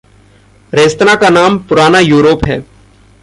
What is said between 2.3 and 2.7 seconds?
है।